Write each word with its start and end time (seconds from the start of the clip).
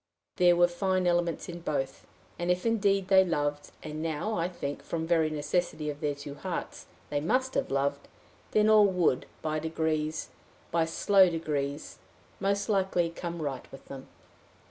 There 0.37 0.55
were 0.55 0.67
fine 0.67 1.05
elements 1.05 1.47
in 1.47 1.59
both, 1.59 2.07
and, 2.39 2.49
if 2.49 2.65
indeed 2.65 3.07
they 3.07 3.23
loved, 3.23 3.69
and 3.83 4.01
now 4.01 4.33
I 4.33 4.49
think, 4.49 4.81
from 4.81 5.05
very 5.05 5.29
necessity 5.29 5.91
of 5.91 5.99
their 5.99 6.15
two 6.15 6.33
hearts, 6.33 6.87
they 7.11 7.21
must 7.21 7.53
have 7.53 7.69
loved, 7.69 8.07
then 8.49 8.67
all 8.67 8.87
would, 8.87 9.27
by 9.43 9.59
degrees, 9.59 10.29
by 10.71 10.85
slow 10.85 11.29
degrees, 11.29 11.99
most 12.39 12.67
likely, 12.67 13.11
come 13.11 13.43
right 13.43 13.71
with 13.71 13.89
them. 13.89 14.07